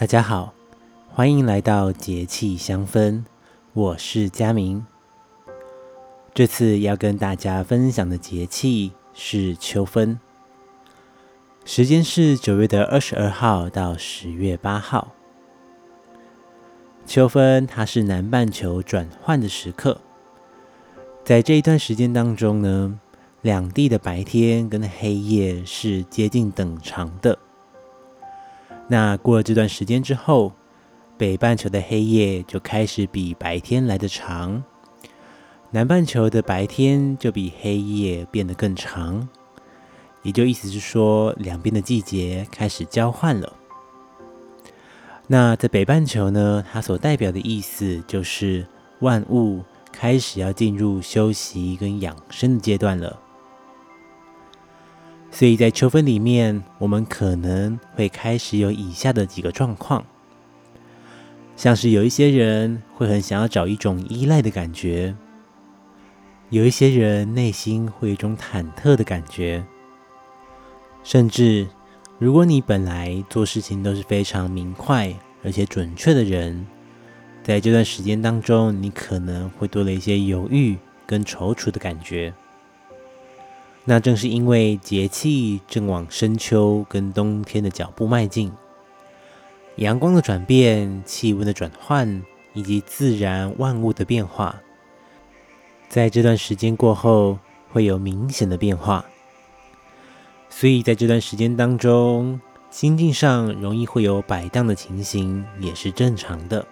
[0.00, 0.54] 大家好，
[1.12, 3.24] 欢迎来到节气香氛，
[3.72, 4.86] 我是佳明。
[6.32, 10.20] 这次要跟大家分享的节气是秋分，
[11.64, 15.12] 时间是九月的二十二号到十月八号。
[17.04, 20.00] 秋分它是南半球转换的时刻，
[21.24, 23.00] 在这一段时间当中呢，
[23.42, 27.36] 两地的白天跟黑夜是接近等长的。
[28.88, 30.52] 那过了这段时间之后，
[31.18, 34.64] 北半球的黑夜就开始比白天来得长，
[35.70, 39.28] 南半球的白天就比黑夜变得更长，
[40.22, 43.52] 也就意思是说，两边的季节开始交换了。
[45.26, 48.66] 那在北半球呢，它所代表的意思就是
[49.00, 53.20] 万物开始要进入休息跟养生的阶段了。
[55.38, 60.04] 所以在秋分里面，我们可能会开始有以下的几个状况，
[61.54, 65.14] 像是有一些人会很想要找一种依赖的感觉，
[66.50, 69.64] 有一些人内心会有一种忐忑的感觉，
[71.04, 71.68] 甚至
[72.18, 76.66] 如果你本来做事情都是非常明快而且准确的人，
[77.44, 82.34] 在这段时间当中，你可能会多了一些犹豫跟踌躇的感觉。
[83.90, 88.52] 那正是因为节气正往深秋跟冬天的脚步迈进，
[89.76, 92.22] 阳光的转变、气温的转换
[92.52, 94.60] 以及自然万物的变化，
[95.88, 97.38] 在这段时间过后
[97.70, 99.02] 会有明显的变化。
[100.50, 106.66] 所以在这段时间当中，心境上容易会有摆荡的情形，也是正常的。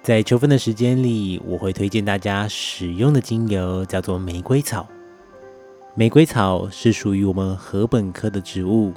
[0.00, 4.86] 在秋分的时间里，我会推荐大家使用的精油叫做玫瑰草。
[5.96, 8.92] 玫瑰草是属于我们禾本科的植物，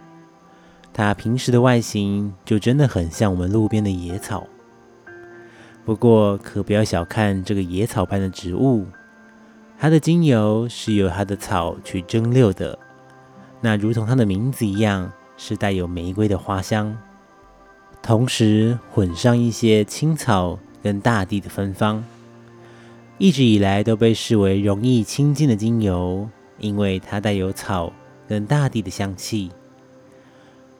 [0.91, 4.47] 它平时的外形就真的很像我们路边的野草。
[5.85, 8.87] 不过，可不要小看这个野草般的植物，
[9.77, 12.77] 它的精油是由它的草去蒸馏的。
[13.61, 16.97] 那如同它的名字一样，是带有玫瑰的花香，
[18.01, 22.03] 同时混上一些青草跟大地的芬芳，
[23.19, 26.27] 一直以来都被视为容易亲近的精油。
[26.59, 27.91] 因为它带有草
[28.27, 29.51] 跟大地的香气，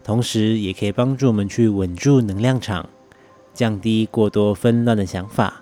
[0.04, 2.90] 同时也可以帮助我们去稳住能量场，
[3.54, 5.62] 降低过多纷乱的想法。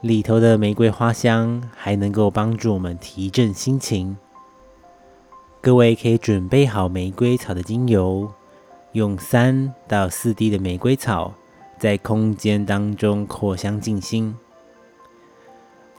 [0.00, 4.16] 里头的玫瑰花香还能够帮助我们提振心情。
[5.60, 8.32] 各位可以准备好玫瑰草的精油，
[8.92, 11.34] 用三到四滴的玫瑰草
[11.78, 14.36] 在空间当中扩香静心。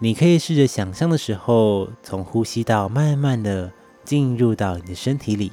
[0.01, 3.73] 你可以试着想象的时候，从呼吸道慢慢的
[4.05, 5.51] 进入到你的身体里，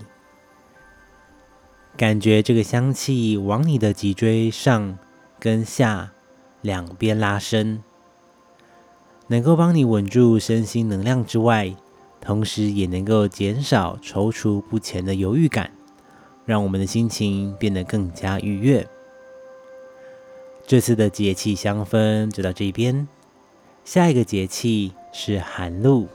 [1.96, 4.96] 感觉这个香气往你的脊椎上
[5.40, 6.12] 跟下
[6.60, 7.82] 两边拉伸，
[9.26, 11.74] 能够帮你稳住身心能量之外，
[12.20, 15.72] 同时也能够减少踌躇不前的犹豫感，
[16.44, 18.86] 让我们的心情变得更加愉悦。
[20.64, 23.08] 这次的节气香氛就到这边。
[23.86, 26.08] 下一个节气是寒露，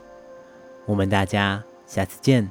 [0.84, 2.46] 我们大家下次见。